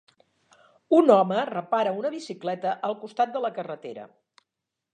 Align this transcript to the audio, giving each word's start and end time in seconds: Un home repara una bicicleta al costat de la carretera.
Un 0.99 1.11
home 1.15 1.43
repara 1.49 1.93
una 1.99 2.11
bicicleta 2.15 2.73
al 2.89 2.97
costat 3.05 3.37
de 3.37 3.43
la 3.47 3.55
carretera. 3.59 4.07